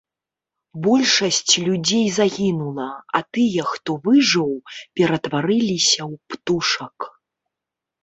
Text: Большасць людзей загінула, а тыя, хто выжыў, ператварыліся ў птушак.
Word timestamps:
Большасць 0.85 1.53
людзей 1.67 2.07
загінула, 2.17 2.89
а 3.21 3.23
тыя, 3.37 3.61
хто 3.75 3.91
выжыў, 4.09 4.51
ператварыліся 4.99 6.01
ў 6.11 6.23
птушак. 6.33 6.97